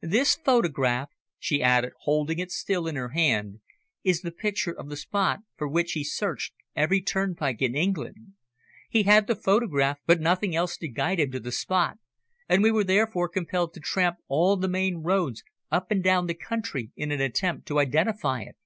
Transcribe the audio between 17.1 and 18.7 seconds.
an attempt to identify it.